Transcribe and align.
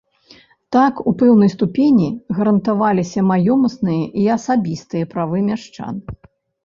Так, 0.75 1.01
у 1.09 1.11
пэўнай 1.19 1.49
ступені 1.55 2.07
гарантаваліся 2.37 3.19
маёмасныя 3.33 4.03
і 4.25 4.27
асабістыя 4.37 5.05
правы 5.17 5.37
мяшчан. 5.51 5.95